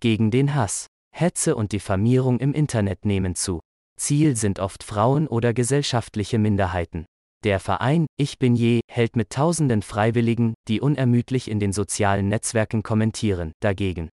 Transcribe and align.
gegen 0.00 0.30
den 0.30 0.54
Hass, 0.54 0.86
Hetze 1.14 1.54
und 1.54 1.72
Diffamierung 1.72 2.40
im 2.40 2.52
Internet 2.52 3.04
nehmen 3.04 3.34
zu. 3.34 3.60
Ziel 3.98 4.34
sind 4.34 4.58
oft 4.58 4.82
Frauen 4.82 5.28
oder 5.28 5.52
gesellschaftliche 5.52 6.38
Minderheiten. 6.38 7.04
Der 7.44 7.60
Verein 7.60 8.06
Ich 8.18 8.38
bin 8.38 8.54
je 8.54 8.80
hält 8.90 9.16
mit 9.16 9.30
tausenden 9.30 9.82
Freiwilligen, 9.82 10.54
die 10.68 10.80
unermüdlich 10.80 11.50
in 11.50 11.60
den 11.60 11.72
sozialen 11.72 12.28
Netzwerken 12.28 12.82
kommentieren, 12.82 13.52
dagegen. 13.60 14.10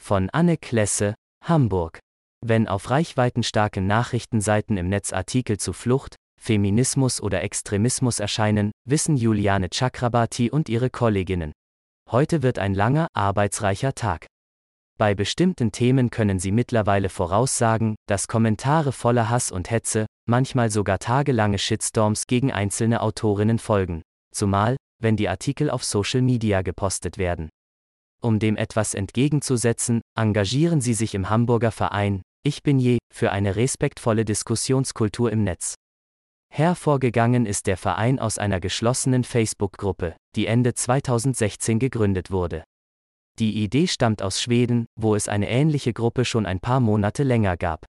Von 0.00 0.30
Anne 0.30 0.56
Klesse, 0.56 1.14
Hamburg. 1.44 1.98
Wenn 2.44 2.68
auf 2.68 2.90
reichweitenstarken 2.90 3.86
Nachrichtenseiten 3.86 4.76
im 4.78 4.88
Netz 4.88 5.12
Artikel 5.12 5.58
zu 5.58 5.72
Flucht, 5.72 6.16
Feminismus 6.40 7.20
oder 7.20 7.42
Extremismus 7.42 8.18
erscheinen, 8.18 8.72
wissen 8.88 9.16
Juliane 9.16 9.68
Chakrabarti 9.68 10.50
und 10.50 10.68
ihre 10.68 10.88
Kolleginnen. 10.88 11.52
Heute 12.10 12.42
wird 12.42 12.58
ein 12.58 12.74
langer, 12.74 13.08
arbeitsreicher 13.12 13.94
Tag. 13.94 14.26
Bei 15.00 15.14
bestimmten 15.14 15.72
Themen 15.72 16.10
können 16.10 16.38
sie 16.38 16.52
mittlerweile 16.52 17.08
voraussagen, 17.08 17.94
dass 18.06 18.28
Kommentare 18.28 18.92
voller 18.92 19.30
Hass 19.30 19.50
und 19.50 19.70
Hetze, 19.70 20.04
manchmal 20.28 20.70
sogar 20.70 20.98
tagelange 20.98 21.56
Shitstorms 21.56 22.26
gegen 22.26 22.52
einzelne 22.52 23.00
Autorinnen 23.00 23.58
folgen, 23.58 24.02
zumal, 24.30 24.76
wenn 25.02 25.16
die 25.16 25.30
Artikel 25.30 25.70
auf 25.70 25.84
Social 25.84 26.20
Media 26.20 26.60
gepostet 26.60 27.16
werden. 27.16 27.48
Um 28.20 28.38
dem 28.38 28.58
etwas 28.58 28.92
entgegenzusetzen, 28.92 30.02
engagieren 30.18 30.82
sie 30.82 30.92
sich 30.92 31.14
im 31.14 31.30
Hamburger 31.30 31.72
Verein 31.72 32.20
Ich 32.44 32.62
bin 32.62 32.78
je 32.78 32.98
für 33.10 33.32
eine 33.32 33.56
respektvolle 33.56 34.26
Diskussionskultur 34.26 35.32
im 35.32 35.44
Netz. 35.44 35.76
Hervorgegangen 36.52 37.46
ist 37.46 37.68
der 37.68 37.78
Verein 37.78 38.18
aus 38.18 38.36
einer 38.36 38.60
geschlossenen 38.60 39.24
Facebook-Gruppe, 39.24 40.14
die 40.36 40.44
Ende 40.44 40.74
2016 40.74 41.78
gegründet 41.78 42.30
wurde. 42.30 42.64
Die 43.40 43.62
Idee 43.64 43.86
stammt 43.86 44.20
aus 44.20 44.42
Schweden, 44.42 44.84
wo 44.96 45.14
es 45.14 45.26
eine 45.26 45.48
ähnliche 45.48 45.94
Gruppe 45.94 46.26
schon 46.26 46.44
ein 46.44 46.60
paar 46.60 46.78
Monate 46.78 47.22
länger 47.22 47.56
gab. 47.56 47.86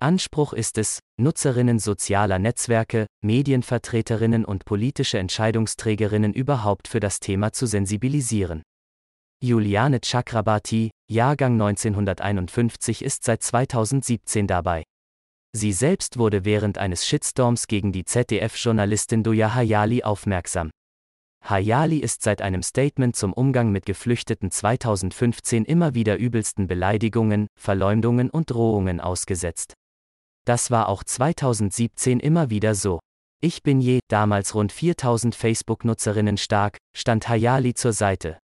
Anspruch 0.00 0.52
ist 0.52 0.76
es, 0.76 0.98
Nutzerinnen 1.20 1.78
sozialer 1.78 2.40
Netzwerke, 2.40 3.06
Medienvertreterinnen 3.24 4.44
und 4.44 4.64
politische 4.64 5.20
Entscheidungsträgerinnen 5.20 6.34
überhaupt 6.34 6.88
für 6.88 6.98
das 6.98 7.20
Thema 7.20 7.52
zu 7.52 7.66
sensibilisieren. 7.66 8.62
Juliane 9.40 10.00
Chakrabarti, 10.00 10.90
Jahrgang 11.08 11.52
1951 11.52 13.04
ist 13.04 13.22
seit 13.22 13.44
2017 13.44 14.48
dabei. 14.48 14.82
Sie 15.52 15.72
selbst 15.72 16.18
wurde 16.18 16.44
während 16.44 16.78
eines 16.78 17.06
Shitstorms 17.06 17.68
gegen 17.68 17.92
die 17.92 18.04
ZDF-Journalistin 18.04 19.22
Doja 19.22 19.54
Hayali 19.54 20.02
aufmerksam. 20.02 20.70
Hayali 21.44 21.98
ist 21.98 22.22
seit 22.22 22.40
einem 22.40 22.62
Statement 22.62 23.16
zum 23.16 23.32
Umgang 23.32 23.72
mit 23.72 23.84
Geflüchteten 23.84 24.50
2015 24.50 25.64
immer 25.64 25.94
wieder 25.94 26.16
übelsten 26.16 26.66
Beleidigungen, 26.68 27.48
Verleumdungen 27.58 28.30
und 28.30 28.50
Drohungen 28.50 29.00
ausgesetzt. 29.00 29.74
Das 30.46 30.70
war 30.70 30.88
auch 30.88 31.04
2017 31.04 32.20
immer 32.20 32.50
wieder 32.50 32.74
so. 32.74 33.00
Ich 33.40 33.62
bin 33.62 33.80
je, 33.80 34.00
damals 34.08 34.54
rund 34.54 34.70
4000 34.72 35.34
Facebook-Nutzerinnen 35.34 36.36
stark, 36.36 36.78
stand 36.96 37.28
Hayali 37.28 37.74
zur 37.74 37.92
Seite. 37.92 38.38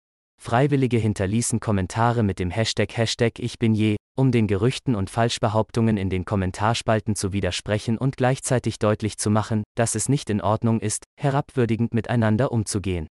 Freiwillige 0.44 0.98
hinterließen 0.98 1.58
Kommentare 1.58 2.22
mit 2.22 2.38
dem 2.38 2.50
Hashtag 2.50 2.94
Hashtag 2.98 3.38
Ich 3.38 3.58
bin 3.58 3.72
je, 3.72 3.96
um 4.14 4.30
den 4.30 4.46
Gerüchten 4.46 4.94
und 4.94 5.08
Falschbehauptungen 5.08 5.96
in 5.96 6.10
den 6.10 6.26
Kommentarspalten 6.26 7.16
zu 7.16 7.32
widersprechen 7.32 7.96
und 7.96 8.18
gleichzeitig 8.18 8.78
deutlich 8.78 9.16
zu 9.16 9.30
machen, 9.30 9.64
dass 9.74 9.94
es 9.94 10.10
nicht 10.10 10.28
in 10.28 10.42
Ordnung 10.42 10.80
ist, 10.80 11.04
herabwürdigend 11.18 11.94
miteinander 11.94 12.52
umzugehen. 12.52 13.06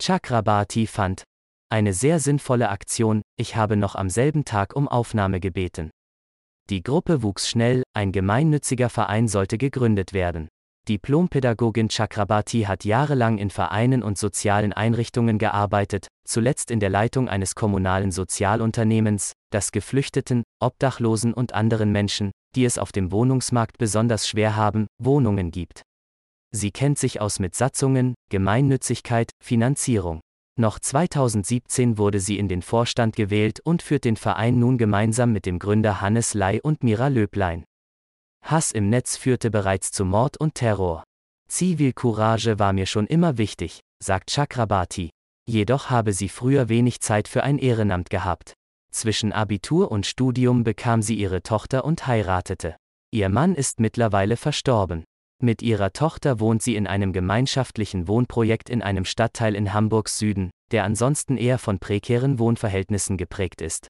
Chakrabarti 0.00 0.86
fand 0.86 1.24
eine 1.68 1.92
sehr 1.92 2.20
sinnvolle 2.20 2.68
Aktion, 2.68 3.22
ich 3.36 3.56
habe 3.56 3.76
noch 3.76 3.96
am 3.96 4.08
selben 4.08 4.44
Tag 4.44 4.76
um 4.76 4.86
Aufnahme 4.86 5.40
gebeten. 5.40 5.90
Die 6.70 6.84
Gruppe 6.84 7.24
wuchs 7.24 7.48
schnell, 7.48 7.82
ein 7.92 8.12
gemeinnütziger 8.12 8.88
Verein 8.88 9.26
sollte 9.26 9.58
gegründet 9.58 10.12
werden. 10.12 10.46
Diplompädagogin 10.88 11.88
Chakrabarti 11.88 12.62
hat 12.62 12.84
jahrelang 12.84 13.38
in 13.38 13.50
Vereinen 13.50 14.02
und 14.02 14.18
sozialen 14.18 14.72
Einrichtungen 14.72 15.38
gearbeitet, 15.38 16.08
zuletzt 16.26 16.72
in 16.72 16.80
der 16.80 16.90
Leitung 16.90 17.28
eines 17.28 17.54
kommunalen 17.54 18.10
Sozialunternehmens, 18.10 19.32
das 19.50 19.70
Geflüchteten, 19.70 20.42
Obdachlosen 20.60 21.34
und 21.34 21.54
anderen 21.54 21.92
Menschen, 21.92 22.32
die 22.56 22.64
es 22.64 22.78
auf 22.78 22.90
dem 22.90 23.12
Wohnungsmarkt 23.12 23.78
besonders 23.78 24.26
schwer 24.26 24.56
haben, 24.56 24.88
Wohnungen 24.98 25.52
gibt. 25.52 25.82
Sie 26.50 26.72
kennt 26.72 26.98
sich 26.98 27.20
aus 27.20 27.38
mit 27.38 27.54
Satzungen, 27.54 28.14
Gemeinnützigkeit, 28.28 29.30
Finanzierung. 29.40 30.20
Noch 30.58 30.80
2017 30.80 31.96
wurde 31.96 32.18
sie 32.18 32.38
in 32.38 32.48
den 32.48 32.60
Vorstand 32.60 33.14
gewählt 33.14 33.60
und 33.64 33.82
führt 33.82 34.04
den 34.04 34.16
Verein 34.16 34.58
nun 34.58 34.78
gemeinsam 34.78 35.32
mit 35.32 35.46
dem 35.46 35.60
Gründer 35.60 36.00
Hannes 36.00 36.34
Ley 36.34 36.60
und 36.60 36.82
Mira 36.82 37.06
Löblein. 37.06 37.64
Hass 38.42 38.72
im 38.72 38.90
Netz 38.90 39.16
führte 39.16 39.50
bereits 39.50 39.92
zu 39.92 40.04
Mord 40.04 40.36
und 40.36 40.54
Terror. 40.54 41.04
Zivilcourage 41.48 42.58
war 42.58 42.72
mir 42.72 42.86
schon 42.86 43.06
immer 43.06 43.38
wichtig, 43.38 43.80
sagt 44.02 44.30
Chakrabarti. 44.30 45.10
Jedoch 45.48 45.90
habe 45.90 46.12
sie 46.12 46.28
früher 46.28 46.68
wenig 46.68 47.00
Zeit 47.00 47.28
für 47.28 47.42
ein 47.42 47.58
Ehrenamt 47.58 48.10
gehabt. 48.10 48.54
Zwischen 48.92 49.32
Abitur 49.32 49.90
und 49.90 50.06
Studium 50.06 50.64
bekam 50.64 51.02
sie 51.02 51.14
ihre 51.14 51.42
Tochter 51.42 51.84
und 51.84 52.06
heiratete. 52.06 52.76
Ihr 53.10 53.28
Mann 53.28 53.54
ist 53.54 53.80
mittlerweile 53.80 54.36
verstorben. 54.36 55.04
Mit 55.42 55.60
ihrer 55.60 55.92
Tochter 55.92 56.38
wohnt 56.38 56.62
sie 56.62 56.76
in 56.76 56.86
einem 56.86 57.12
gemeinschaftlichen 57.12 58.06
Wohnprojekt 58.06 58.70
in 58.70 58.80
einem 58.80 59.04
Stadtteil 59.04 59.54
in 59.54 59.72
Hamburgs 59.72 60.18
Süden, 60.18 60.50
der 60.70 60.84
ansonsten 60.84 61.36
eher 61.36 61.58
von 61.58 61.78
prekären 61.78 62.38
Wohnverhältnissen 62.38 63.16
geprägt 63.16 63.60
ist. 63.60 63.88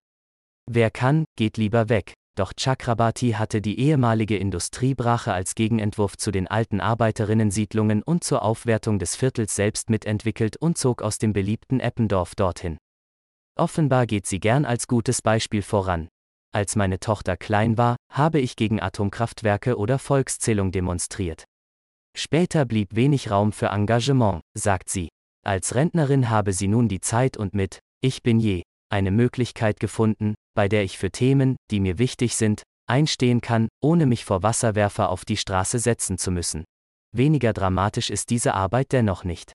Wer 0.70 0.90
kann, 0.90 1.24
geht 1.36 1.58
lieber 1.58 1.88
weg, 1.88 2.14
doch 2.34 2.52
Chakrabarti 2.56 3.32
hatte 3.32 3.60
die 3.60 3.78
ehemalige 3.78 4.36
Industriebrache 4.36 5.32
als 5.32 5.54
Gegenentwurf 5.54 6.16
zu 6.16 6.30
den 6.30 6.48
alten 6.48 6.80
Arbeiterinnensiedlungen 6.80 8.02
und 8.02 8.24
zur 8.24 8.42
Aufwertung 8.42 8.98
des 8.98 9.16
Viertels 9.16 9.54
selbst 9.54 9.90
mitentwickelt 9.90 10.56
und 10.56 10.78
zog 10.78 11.02
aus 11.02 11.18
dem 11.18 11.32
beliebten 11.32 11.80
Eppendorf 11.80 12.34
dorthin. 12.34 12.78
Offenbar 13.58 14.06
geht 14.06 14.26
sie 14.26 14.40
gern 14.40 14.64
als 14.64 14.86
gutes 14.86 15.20
Beispiel 15.20 15.62
voran. 15.62 16.08
Als 16.54 16.76
meine 16.76 17.00
Tochter 17.00 17.36
klein 17.36 17.76
war, 17.76 17.96
habe 18.10 18.40
ich 18.40 18.56
gegen 18.56 18.80
Atomkraftwerke 18.80 19.76
oder 19.76 19.98
Volkszählung 19.98 20.72
demonstriert. 20.72 21.44
Später 22.16 22.64
blieb 22.64 22.94
wenig 22.94 23.30
Raum 23.30 23.52
für 23.52 23.66
Engagement, 23.66 24.42
sagt 24.54 24.90
sie. 24.90 25.08
Als 25.44 25.74
Rentnerin 25.74 26.30
habe 26.30 26.52
sie 26.52 26.68
nun 26.68 26.88
die 26.88 27.00
Zeit 27.00 27.36
und 27.36 27.54
mit 27.54 27.80
Ich 28.00 28.22
bin 28.22 28.38
je 28.38 28.62
eine 28.92 29.10
Möglichkeit 29.10 29.80
gefunden, 29.80 30.34
bei 30.54 30.68
der 30.68 30.84
ich 30.84 30.98
für 30.98 31.10
Themen, 31.10 31.56
die 31.70 31.80
mir 31.80 31.98
wichtig 31.98 32.36
sind, 32.36 32.62
einstehen 32.86 33.40
kann, 33.40 33.68
ohne 33.82 34.06
mich 34.06 34.24
vor 34.24 34.42
Wasserwerfer 34.42 35.08
auf 35.08 35.24
die 35.24 35.36
Straße 35.36 35.78
setzen 35.78 36.18
zu 36.18 36.30
müssen. 36.30 36.64
Weniger 37.14 37.52
dramatisch 37.52 38.10
ist 38.10 38.30
diese 38.30 38.54
Arbeit 38.54 38.92
dennoch 38.92 39.24
nicht. 39.24 39.52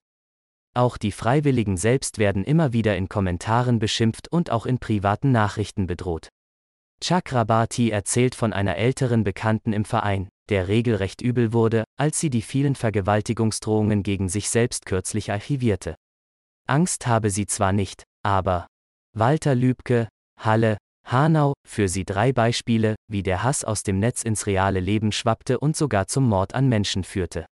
Auch 0.74 0.96
die 0.96 1.12
Freiwilligen 1.12 1.76
selbst 1.76 2.18
werden 2.18 2.44
immer 2.44 2.72
wieder 2.72 2.96
in 2.96 3.08
Kommentaren 3.08 3.78
beschimpft 3.78 4.28
und 4.30 4.50
auch 4.50 4.66
in 4.66 4.78
privaten 4.78 5.32
Nachrichten 5.32 5.86
bedroht. 5.86 6.28
Chakrabarti 7.00 7.90
erzählt 7.90 8.34
von 8.34 8.52
einer 8.52 8.76
älteren 8.76 9.22
Bekannten 9.22 9.72
im 9.72 9.84
Verein, 9.84 10.28
der 10.48 10.68
regelrecht 10.68 11.20
übel 11.20 11.52
wurde, 11.52 11.84
als 11.96 12.18
sie 12.18 12.30
die 12.30 12.42
vielen 12.42 12.74
Vergewaltigungsdrohungen 12.74 14.02
gegen 14.02 14.28
sich 14.28 14.50
selbst 14.50 14.84
kürzlich 14.86 15.30
archivierte. 15.30 15.94
Angst 16.66 17.06
habe 17.06 17.30
sie 17.30 17.46
zwar 17.46 17.72
nicht, 17.72 18.04
aber 18.24 18.66
Walter 19.18 19.56
Lübke, 19.56 20.08
Halle, 20.38 20.78
Hanau, 21.04 21.54
für 21.66 21.88
sie 21.88 22.04
drei 22.04 22.32
Beispiele, 22.32 22.94
wie 23.10 23.24
der 23.24 23.42
Hass 23.42 23.64
aus 23.64 23.82
dem 23.82 23.98
Netz 23.98 24.22
ins 24.22 24.46
reale 24.46 24.78
Leben 24.78 25.10
schwappte 25.10 25.58
und 25.58 25.76
sogar 25.76 26.06
zum 26.06 26.28
Mord 26.28 26.54
an 26.54 26.68
Menschen 26.68 27.02
führte. 27.02 27.46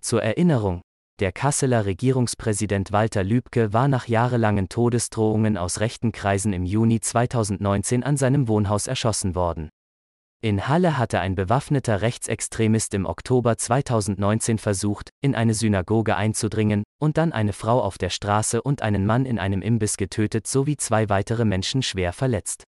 Zur 0.00 0.22
Erinnerung, 0.22 0.80
der 1.20 1.32
Kasseler 1.32 1.84
Regierungspräsident 1.84 2.92
Walter 2.92 3.24
Lübcke 3.24 3.74
war 3.74 3.88
nach 3.88 4.08
jahrelangen 4.08 4.70
Todesdrohungen 4.70 5.58
aus 5.58 5.80
rechten 5.80 6.12
Kreisen 6.12 6.54
im 6.54 6.64
Juni 6.64 7.00
2019 7.00 8.02
an 8.02 8.16
seinem 8.16 8.48
Wohnhaus 8.48 8.86
erschossen 8.86 9.34
worden. 9.34 9.68
In 10.46 10.68
Halle 10.68 10.96
hatte 10.96 11.18
ein 11.18 11.34
bewaffneter 11.34 12.02
Rechtsextremist 12.02 12.94
im 12.94 13.04
Oktober 13.04 13.58
2019 13.58 14.58
versucht, 14.58 15.10
in 15.20 15.34
eine 15.34 15.54
Synagoge 15.54 16.14
einzudringen 16.14 16.84
und 17.00 17.18
dann 17.18 17.32
eine 17.32 17.52
Frau 17.52 17.82
auf 17.82 17.98
der 17.98 18.10
Straße 18.10 18.62
und 18.62 18.80
einen 18.80 19.06
Mann 19.06 19.26
in 19.26 19.40
einem 19.40 19.60
Imbiss 19.60 19.96
getötet 19.96 20.46
sowie 20.46 20.76
zwei 20.76 21.08
weitere 21.08 21.44
Menschen 21.44 21.82
schwer 21.82 22.12
verletzt. 22.12 22.62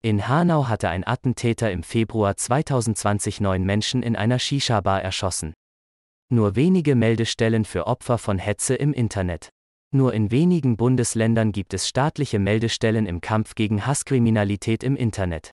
In 0.00 0.26
Hanau 0.26 0.68
hatte 0.68 0.88
ein 0.88 1.06
Attentäter 1.06 1.70
im 1.70 1.82
Februar 1.82 2.34
2020 2.34 3.42
neun 3.42 3.64
Menschen 3.64 4.02
in 4.02 4.16
einer 4.16 4.38
Shisha-Bar 4.38 5.02
erschossen. 5.02 5.52
Nur 6.30 6.56
wenige 6.56 6.94
Meldestellen 6.94 7.66
für 7.66 7.88
Opfer 7.88 8.16
von 8.16 8.38
Hetze 8.38 8.74
im 8.74 8.94
Internet. 8.94 9.50
Nur 9.94 10.14
in 10.14 10.30
wenigen 10.30 10.78
Bundesländern 10.78 11.52
gibt 11.52 11.74
es 11.74 11.86
staatliche 11.86 12.38
Meldestellen 12.38 13.04
im 13.04 13.20
Kampf 13.20 13.54
gegen 13.54 13.84
Hasskriminalität 13.84 14.82
im 14.82 14.96
Internet. 14.96 15.50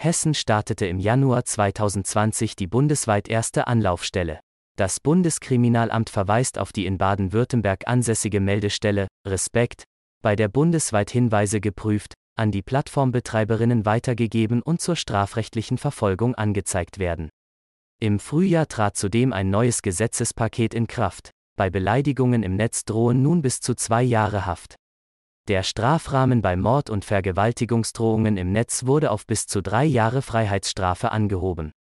Hessen 0.00 0.32
startete 0.32 0.86
im 0.86 1.00
Januar 1.00 1.44
2020 1.44 2.54
die 2.54 2.68
bundesweit 2.68 3.26
erste 3.26 3.66
Anlaufstelle. 3.66 4.38
Das 4.76 5.00
Bundeskriminalamt 5.00 6.08
verweist 6.08 6.56
auf 6.56 6.72
die 6.72 6.86
in 6.86 6.98
Baden-Württemberg 6.98 7.88
ansässige 7.88 8.38
Meldestelle 8.38 9.08
Respekt, 9.26 9.82
bei 10.22 10.36
der 10.36 10.46
bundesweit 10.46 11.10
Hinweise 11.10 11.60
geprüft, 11.60 12.14
an 12.36 12.52
die 12.52 12.62
Plattformbetreiberinnen 12.62 13.86
weitergegeben 13.86 14.62
und 14.62 14.80
zur 14.80 14.94
strafrechtlichen 14.94 15.78
Verfolgung 15.78 16.36
angezeigt 16.36 17.00
werden. 17.00 17.28
Im 17.98 18.20
Frühjahr 18.20 18.68
trat 18.68 18.96
zudem 18.96 19.32
ein 19.32 19.50
neues 19.50 19.82
Gesetzespaket 19.82 20.74
in 20.74 20.86
Kraft. 20.86 21.32
Bei 21.56 21.70
Beleidigungen 21.70 22.44
im 22.44 22.54
Netz 22.54 22.84
drohen 22.84 23.20
nun 23.20 23.42
bis 23.42 23.58
zu 23.58 23.74
zwei 23.74 24.04
Jahre 24.04 24.46
Haft. 24.46 24.76
Der 25.48 25.62
Strafrahmen 25.62 26.42
bei 26.42 26.56
Mord- 26.56 26.90
und 26.90 27.06
Vergewaltigungsdrohungen 27.06 28.36
im 28.36 28.52
Netz 28.52 28.84
wurde 28.84 29.10
auf 29.10 29.26
bis 29.26 29.46
zu 29.46 29.62
drei 29.62 29.86
Jahre 29.86 30.20
Freiheitsstrafe 30.20 31.10
angehoben. 31.10 31.72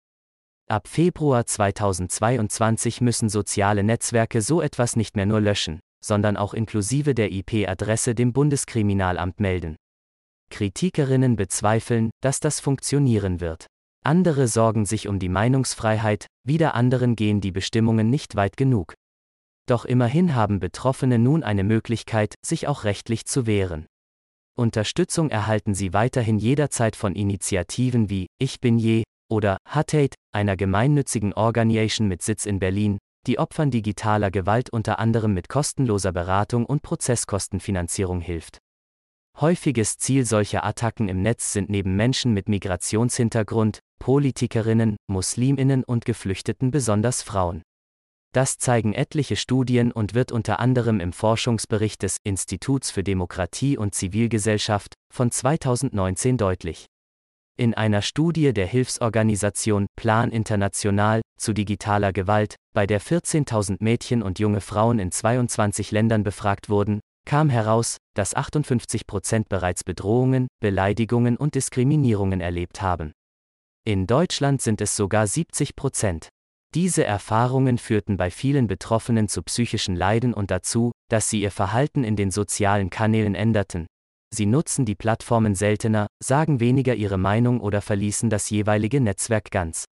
Ab 0.70 0.88
Februar 0.88 1.46
2022 1.46 3.02
müssen 3.02 3.28
soziale 3.28 3.84
Netzwerke 3.84 4.42
so 4.42 4.62
etwas 4.62 4.96
nicht 4.96 5.18
mehr 5.18 5.26
nur 5.26 5.42
löschen, 5.42 5.82
sondern 6.02 6.38
auch 6.38 6.54
inklusive 6.54 7.14
der 7.14 7.30
IP-Adresse 7.34 8.16
dem 8.16 8.32
Bundeskriminalamt 8.32 9.42
melden. 9.42 9.76
Kritikerinnen 10.50 11.36
bezweifeln, 11.36 12.10
dass 12.22 12.40
das 12.40 12.62
funktionieren 12.62 13.42
wird. 13.42 13.68
Andere 14.02 14.48
sorgen 14.48 14.86
sich 14.86 15.10
um 15.10 15.20
die 15.20 15.28
Meinungsfreiheit, 15.28 16.28
wieder 16.46 16.74
anderen 16.74 17.18
gehen 17.18 17.42
die 17.42 17.52
Bestimmungen 17.52 18.10
nicht 18.10 18.38
weit 18.38 18.56
genug. 18.56 18.94
Doch 19.68 19.84
immerhin 19.84 20.34
haben 20.34 20.60
Betroffene 20.60 21.20
nun 21.20 21.44
eine 21.44 21.64
Möglichkeit, 21.64 22.36
sich 22.44 22.68
auch 22.68 22.86
rechtlich 22.86 23.26
zu 23.26 23.46
wehren. 23.46 23.86
Unterstützung 24.58 25.30
erhalten 25.30 25.76
sie 25.76 25.94
weiterhin 25.94 26.40
jederzeit 26.40 26.96
von 26.96 27.14
Initiativen 27.14 28.10
wie 28.10 28.28
Ich 28.40 28.60
bin 28.60 28.80
je 28.80 29.04
oder 29.30 29.58
Hatate, 29.68 30.16
einer 30.34 30.56
gemeinnützigen 30.56 31.34
Organisation 31.34 32.08
mit 32.08 32.22
Sitz 32.22 32.46
in 32.46 32.60
Berlin, 32.60 32.98
die 33.28 33.40
Opfern 33.40 33.70
digitaler 33.70 34.32
Gewalt 34.32 34.70
unter 34.72 35.00
anderem 35.00 35.34
mit 35.34 35.50
kostenloser 35.50 36.14
Beratung 36.14 36.66
und 36.66 36.82
Prozesskostenfinanzierung 36.82 38.22
hilft. 38.22 38.60
Häufiges 39.40 39.98
Ziel 39.98 40.26
solcher 40.26 40.64
Attacken 40.64 41.10
im 41.10 41.22
Netz 41.22 41.52
sind 41.52 41.70
neben 41.70 41.96
Menschen 41.96 42.34
mit 42.34 42.48
Migrationshintergrund, 42.48 43.80
Politikerinnen, 44.00 44.96
Musliminnen 45.08 45.84
und 45.84 46.06
Geflüchteten 46.06 46.72
besonders 46.72 47.22
Frauen. 47.22 47.62
Das 48.34 48.58
zeigen 48.58 48.94
etliche 48.94 49.36
Studien 49.36 49.92
und 49.92 50.14
wird 50.14 50.32
unter 50.32 50.60
anderem 50.60 51.00
im 51.00 51.14
Forschungsbericht 51.14 52.04
des 52.04 52.18
Instituts 52.24 52.92
für 52.92 53.04
Demokratie 53.04 53.78
und 53.78 53.96
Zivilgesellschaft 53.96 54.94
von 55.14 55.32
2019 55.32 56.38
deutlich. 56.38 56.86
In 57.60 57.74
einer 57.74 58.04
Studie 58.04 58.54
der 58.54 58.68
Hilfsorganisation 58.68 59.88
Plan 59.96 60.30
International 60.30 61.22
zu 61.40 61.54
digitaler 61.54 62.14
Gewalt, 62.14 62.56
bei 62.76 62.86
der 62.86 63.02
14.000 63.02 63.78
Mädchen 63.80 64.22
und 64.22 64.38
junge 64.38 64.62
Frauen 64.62 65.00
in 65.00 65.12
22 65.12 65.90
Ländern 65.90 66.24
befragt 66.24 66.70
wurden, 66.70 67.00
kam 67.26 67.50
heraus, 67.50 67.98
dass 68.16 68.36
58 68.36 69.08
Prozent 69.08 69.50
bereits 69.50 69.84
Bedrohungen, 69.84 70.48
Beleidigungen 70.62 71.36
und 71.36 71.56
Diskriminierungen 71.56 72.42
erlebt 72.42 72.82
haben. 72.82 73.12
In 73.86 74.06
Deutschland 74.06 74.62
sind 74.62 74.80
es 74.80 74.96
sogar 74.96 75.26
70 75.26 75.76
Prozent. 75.76 76.30
Diese 76.78 77.04
Erfahrungen 77.04 77.80
führten 77.80 78.18
bei 78.18 78.30
vielen 78.30 78.68
Betroffenen 78.68 79.28
zu 79.28 79.42
psychischen 79.42 79.96
Leiden 79.96 80.32
und 80.32 80.52
dazu, 80.52 80.92
dass 81.10 81.28
sie 81.28 81.42
ihr 81.42 81.50
Verhalten 81.50 82.04
in 82.04 82.16
den 82.16 82.30
sozialen 82.30 82.92
Kanälen 82.92 83.34
änderten. 83.34 83.88
Sie 84.32 84.46
nutzen 84.46 84.86
die 84.86 84.94
Plattformen 84.94 85.56
seltener, 85.56 86.06
sagen 86.24 86.60
weniger 86.60 86.94
ihre 86.94 87.18
Meinung 87.18 87.62
oder 87.62 87.82
verließen 87.82 88.30
das 88.30 88.52
jeweilige 88.52 89.02
Netzwerk 89.02 89.50
ganz. 89.50 89.86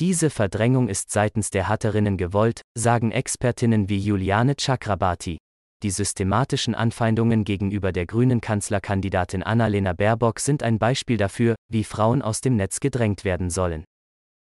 Diese 0.00 0.28
Verdrängung 0.28 0.88
ist 0.88 1.12
seitens 1.12 1.50
der 1.50 1.68
Hatterinnen 1.68 2.16
gewollt, 2.16 2.62
sagen 2.76 3.12
Expertinnen 3.12 3.88
wie 3.88 3.98
Juliane 3.98 4.56
Chakrabarti 4.56 5.38
die 5.84 5.90
systematischen 5.90 6.74
Anfeindungen 6.74 7.44
gegenüber 7.44 7.92
der 7.92 8.06
grünen 8.06 8.40
Kanzlerkandidatin 8.40 9.44
Annalena 9.44 9.92
Baerbock 9.92 10.40
sind 10.40 10.64
ein 10.64 10.80
Beispiel 10.80 11.16
dafür, 11.16 11.54
wie 11.70 11.84
Frauen 11.84 12.20
aus 12.22 12.40
dem 12.40 12.56
Netz 12.56 12.80
gedrängt 12.80 13.24
werden 13.24 13.48
sollen. 13.48 13.84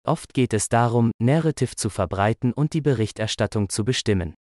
Oft 0.08 0.32
geht 0.32 0.54
es 0.54 0.70
darum, 0.70 1.10
Narrative 1.20 1.76
zu 1.76 1.90
verbreiten 1.90 2.54
und 2.54 2.72
die 2.72 2.80
Berichterstattung 2.80 3.68
zu 3.68 3.84
bestimmen. 3.84 4.34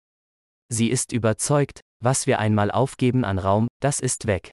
Sie 0.72 0.92
ist 0.92 1.12
überzeugt, 1.12 1.82
was 2.04 2.28
wir 2.28 2.38
einmal 2.38 2.70
aufgeben 2.70 3.26
an 3.26 3.40
Raum, 3.40 3.68
das 3.82 4.00
ist 4.00 4.28
weg. 4.28 4.52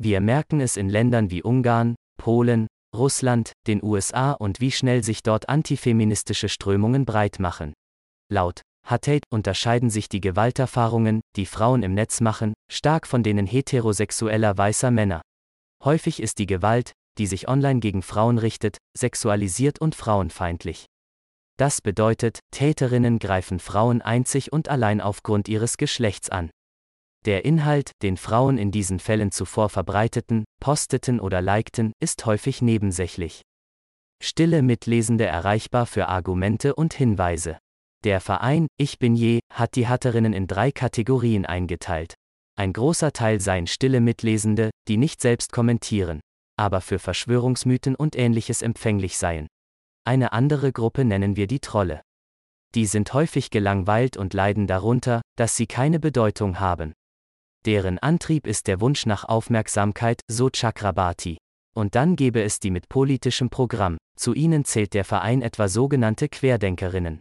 Wir 0.00 0.20
merken 0.20 0.60
es 0.60 0.76
in 0.76 0.88
Ländern 0.88 1.30
wie 1.30 1.44
Ungarn, 1.44 1.94
Polen, 2.18 2.66
Russland, 2.92 3.52
den 3.68 3.84
USA 3.84 4.32
und 4.32 4.60
wie 4.60 4.72
schnell 4.72 5.04
sich 5.04 5.22
dort 5.22 5.48
antifeministische 5.48 6.48
Strömungen 6.48 7.04
breit 7.04 7.38
machen. 7.38 7.72
Laut 8.28 8.62
Hatate 8.84 9.26
unterscheiden 9.30 9.90
sich 9.90 10.08
die 10.08 10.20
Gewalterfahrungen, 10.20 11.20
die 11.36 11.46
Frauen 11.46 11.84
im 11.84 11.94
Netz 11.94 12.20
machen, 12.20 12.52
stark 12.68 13.06
von 13.06 13.22
denen 13.22 13.46
heterosexueller 13.46 14.58
weißer 14.58 14.90
Männer. 14.90 15.22
Häufig 15.84 16.20
ist 16.20 16.40
die 16.40 16.46
Gewalt, 16.46 16.92
die 17.18 17.26
sich 17.26 17.48
online 17.48 17.80
gegen 17.80 18.02
Frauen 18.02 18.38
richtet, 18.38 18.78
sexualisiert 18.96 19.80
und 19.80 19.94
frauenfeindlich. 19.94 20.86
Das 21.58 21.80
bedeutet, 21.80 22.40
Täterinnen 22.50 23.18
greifen 23.18 23.58
Frauen 23.58 24.02
einzig 24.02 24.52
und 24.52 24.68
allein 24.68 25.00
aufgrund 25.00 25.48
ihres 25.48 25.76
Geschlechts 25.76 26.30
an. 26.30 26.50
Der 27.24 27.44
Inhalt, 27.44 27.92
den 28.02 28.16
Frauen 28.16 28.58
in 28.58 28.72
diesen 28.72 28.98
Fällen 28.98 29.30
zuvor 29.30 29.68
verbreiteten, 29.68 30.44
posteten 30.60 31.20
oder 31.20 31.40
likten, 31.40 31.92
ist 32.00 32.26
häufig 32.26 32.62
nebensächlich. 32.62 33.42
Stille 34.20 34.62
Mitlesende 34.62 35.26
erreichbar 35.26 35.86
für 35.86 36.08
Argumente 36.08 36.74
und 36.74 36.94
Hinweise. 36.94 37.58
Der 38.04 38.20
Verein 38.20 38.66
Ich 38.76 38.98
bin 38.98 39.14
je 39.14 39.40
hat 39.52 39.76
die 39.76 39.86
Hatterinnen 39.86 40.32
in 40.32 40.48
drei 40.48 40.72
Kategorien 40.72 41.46
eingeteilt. 41.46 42.14
Ein 42.56 42.72
großer 42.72 43.12
Teil 43.12 43.40
seien 43.40 43.68
stille 43.68 44.00
Mitlesende, 44.00 44.70
die 44.88 44.96
nicht 44.96 45.20
selbst 45.20 45.52
kommentieren, 45.52 46.20
aber 46.62 46.80
für 46.80 47.00
Verschwörungsmythen 47.00 47.96
und 47.96 48.14
ähnliches 48.14 48.62
empfänglich 48.62 49.18
seien. 49.18 49.48
Eine 50.04 50.32
andere 50.32 50.70
Gruppe 50.70 51.04
nennen 51.04 51.34
wir 51.34 51.48
die 51.48 51.58
Trolle. 51.58 52.02
Die 52.76 52.86
sind 52.86 53.12
häufig 53.12 53.50
gelangweilt 53.50 54.16
und 54.16 54.32
leiden 54.32 54.68
darunter, 54.68 55.22
dass 55.36 55.56
sie 55.56 55.66
keine 55.66 55.98
Bedeutung 55.98 56.60
haben. 56.60 56.92
Deren 57.66 57.98
Antrieb 57.98 58.46
ist 58.46 58.68
der 58.68 58.80
Wunsch 58.80 59.06
nach 59.06 59.24
Aufmerksamkeit, 59.24 60.20
so 60.30 60.50
Chakrabarti. 60.50 61.38
Und 61.74 61.96
dann 61.96 62.14
gäbe 62.14 62.40
es 62.42 62.60
die 62.60 62.70
mit 62.70 62.88
politischem 62.88 63.50
Programm, 63.50 63.98
zu 64.16 64.32
ihnen 64.32 64.64
zählt 64.64 64.94
der 64.94 65.04
Verein 65.04 65.42
etwa 65.42 65.66
sogenannte 65.66 66.28
Querdenkerinnen. 66.28 67.18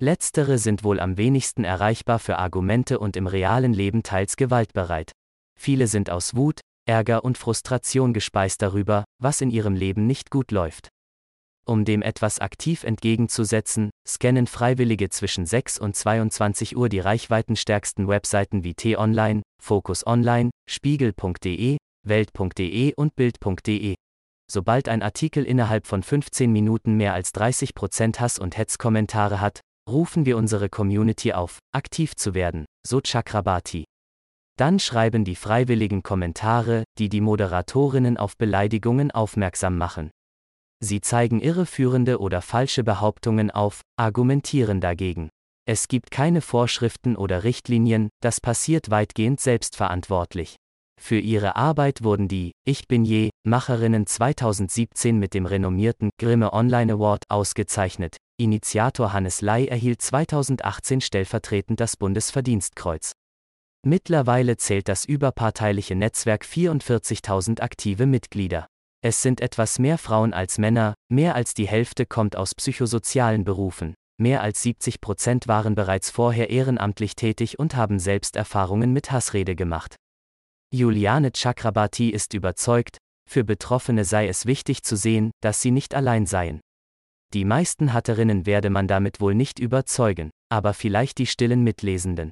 Letztere 0.00 0.56
sind 0.56 0.82
wohl 0.82 0.98
am 0.98 1.18
wenigsten 1.18 1.62
erreichbar 1.62 2.18
für 2.18 2.38
Argumente 2.38 2.98
und 2.98 3.18
im 3.18 3.26
realen 3.26 3.74
Leben 3.74 4.02
teils 4.02 4.36
gewaltbereit. 4.36 5.12
Viele 5.60 5.88
sind 5.88 6.08
aus 6.08 6.34
Wut, 6.34 6.60
Ärger 6.86 7.24
und 7.24 7.38
Frustration 7.38 8.12
gespeist 8.12 8.62
darüber, 8.62 9.04
was 9.20 9.40
in 9.40 9.50
ihrem 9.50 9.74
Leben 9.74 10.06
nicht 10.06 10.30
gut 10.30 10.50
läuft. 10.50 10.88
Um 11.64 11.84
dem 11.84 12.02
etwas 12.02 12.40
aktiv 12.40 12.82
entgegenzusetzen, 12.82 13.90
scannen 14.06 14.48
Freiwillige 14.48 15.08
zwischen 15.10 15.46
6 15.46 15.78
und 15.78 15.94
22 15.94 16.76
Uhr 16.76 16.88
die 16.88 16.98
reichweitenstärksten 16.98 18.08
Webseiten 18.08 18.64
wie 18.64 18.74
T-Online, 18.74 19.42
Focus 19.62 20.04
Online, 20.04 20.50
Spiegel.de, 20.68 21.76
Welt.de 22.04 22.94
und 22.96 23.14
Bild.de. 23.14 23.94
Sobald 24.50 24.88
ein 24.88 25.02
Artikel 25.02 25.44
innerhalb 25.44 25.86
von 25.86 26.02
15 26.02 26.50
Minuten 26.50 26.96
mehr 26.96 27.14
als 27.14 27.32
30% 27.32 28.18
Hass- 28.18 28.40
und 28.40 28.58
Hetzkommentare 28.58 29.40
hat, 29.40 29.60
rufen 29.88 30.26
wir 30.26 30.36
unsere 30.36 30.68
Community 30.68 31.32
auf, 31.32 31.58
aktiv 31.72 32.16
zu 32.16 32.34
werden, 32.34 32.66
so 32.84 33.00
Chakrabarti. 33.00 33.84
Dann 34.56 34.78
schreiben 34.78 35.24
die 35.24 35.36
freiwilligen 35.36 36.02
Kommentare, 36.02 36.84
die 36.98 37.08
die 37.08 37.20
Moderatorinnen 37.20 38.16
auf 38.16 38.36
Beleidigungen 38.36 39.10
aufmerksam 39.10 39.78
machen. 39.78 40.10
Sie 40.80 41.00
zeigen 41.00 41.40
irreführende 41.40 42.18
oder 42.18 42.42
falsche 42.42 42.84
Behauptungen 42.84 43.50
auf, 43.50 43.82
argumentieren 43.96 44.80
dagegen. 44.80 45.30
Es 45.64 45.86
gibt 45.86 46.10
keine 46.10 46.40
Vorschriften 46.40 47.14
oder 47.16 47.44
Richtlinien, 47.44 48.08
das 48.20 48.40
passiert 48.40 48.90
weitgehend 48.90 49.40
selbstverantwortlich. 49.40 50.56
Für 51.00 51.18
ihre 51.18 51.56
Arbeit 51.56 52.02
wurden 52.02 52.28
die 52.28 52.52
Ich 52.64 52.88
bin 52.88 53.04
je 53.04 53.30
Macherinnen 53.44 54.06
2017 54.06 55.18
mit 55.18 55.34
dem 55.34 55.46
renommierten 55.46 56.10
Grimme 56.18 56.52
Online 56.52 56.92
Award 56.94 57.24
ausgezeichnet. 57.28 58.16
Initiator 58.40 59.12
Hannes 59.12 59.40
Ley 59.40 59.66
erhielt 59.66 60.02
2018 60.02 61.00
stellvertretend 61.00 61.80
das 61.80 61.96
Bundesverdienstkreuz. 61.96 63.12
Mittlerweile 63.84 64.56
zählt 64.56 64.88
das 64.88 65.04
überparteiliche 65.04 65.96
Netzwerk 65.96 66.44
44.000 66.44 67.60
aktive 67.60 68.06
Mitglieder. 68.06 68.68
Es 69.04 69.22
sind 69.22 69.40
etwas 69.40 69.80
mehr 69.80 69.98
Frauen 69.98 70.32
als 70.32 70.58
Männer, 70.58 70.94
mehr 71.08 71.34
als 71.34 71.54
die 71.54 71.66
Hälfte 71.66 72.06
kommt 72.06 72.36
aus 72.36 72.54
psychosozialen 72.54 73.42
Berufen, 73.42 73.94
mehr 74.20 74.40
als 74.40 74.62
70 74.62 75.00
Prozent 75.00 75.48
waren 75.48 75.74
bereits 75.74 76.10
vorher 76.10 76.50
ehrenamtlich 76.50 77.16
tätig 77.16 77.58
und 77.58 77.74
haben 77.74 77.98
selbst 77.98 78.36
Erfahrungen 78.36 78.92
mit 78.92 79.10
Hassrede 79.10 79.56
gemacht. 79.56 79.96
Juliane 80.72 81.32
Chakrabarti 81.32 82.10
ist 82.10 82.34
überzeugt, 82.34 82.98
für 83.28 83.42
Betroffene 83.42 84.04
sei 84.04 84.28
es 84.28 84.46
wichtig 84.46 84.84
zu 84.84 84.96
sehen, 84.96 85.32
dass 85.42 85.60
sie 85.60 85.72
nicht 85.72 85.96
allein 85.96 86.26
seien. 86.26 86.60
Die 87.34 87.44
meisten 87.44 87.92
Hatterinnen 87.92 88.46
werde 88.46 88.70
man 88.70 88.86
damit 88.86 89.20
wohl 89.20 89.34
nicht 89.34 89.58
überzeugen, 89.58 90.30
aber 90.50 90.72
vielleicht 90.72 91.18
die 91.18 91.26
stillen 91.26 91.64
Mitlesenden. 91.64 92.30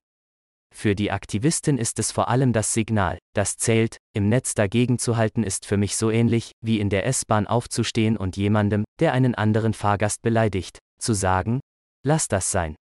Für 0.74 0.94
die 0.94 1.10
Aktivistin 1.10 1.78
ist 1.78 1.98
es 1.98 2.12
vor 2.12 2.28
allem 2.28 2.52
das 2.52 2.72
Signal, 2.72 3.18
das 3.34 3.56
zählt, 3.56 3.98
im 4.14 4.28
Netz 4.28 4.54
dagegen 4.54 4.98
zu 4.98 5.16
halten 5.16 5.42
ist 5.42 5.66
für 5.66 5.76
mich 5.76 5.96
so 5.96 6.10
ähnlich, 6.10 6.52
wie 6.64 6.80
in 6.80 6.88
der 6.88 7.06
S-Bahn 7.06 7.46
aufzustehen 7.46 8.16
und 8.16 8.36
jemandem, 8.36 8.84
der 8.98 9.12
einen 9.12 9.34
anderen 9.34 9.74
Fahrgast 9.74 10.22
beleidigt, 10.22 10.78
zu 10.98 11.12
sagen, 11.12 11.60
lass 12.04 12.28
das 12.28 12.50
sein. 12.50 12.76